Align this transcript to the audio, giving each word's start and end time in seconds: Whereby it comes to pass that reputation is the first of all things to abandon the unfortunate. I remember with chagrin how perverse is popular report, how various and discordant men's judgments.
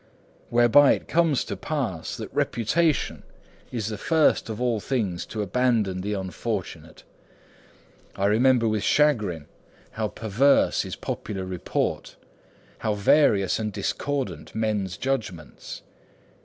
Whereby 0.49 0.93
it 0.93 1.07
comes 1.07 1.43
to 1.43 1.55
pass 1.55 2.17
that 2.17 2.33
reputation 2.33 3.21
is 3.71 3.89
the 3.89 3.99
first 3.99 4.49
of 4.49 4.59
all 4.59 4.79
things 4.79 5.27
to 5.27 5.43
abandon 5.43 6.01
the 6.01 6.13
unfortunate. 6.15 7.03
I 8.15 8.25
remember 8.25 8.67
with 8.67 8.81
chagrin 8.81 9.45
how 9.91 10.07
perverse 10.07 10.85
is 10.85 10.95
popular 10.95 11.45
report, 11.45 12.15
how 12.79 12.95
various 12.95 13.59
and 13.59 13.71
discordant 13.71 14.55
men's 14.55 14.97
judgments. 14.97 15.83